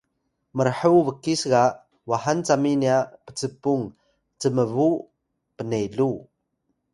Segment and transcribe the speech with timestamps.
[0.57, 1.63] mrhuw bkis ga
[2.09, 3.81] wahan cami nya pcpun
[4.39, 4.87] cmbu
[5.55, 6.11] pnelu